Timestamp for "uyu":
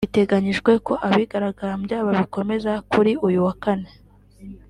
3.27-3.41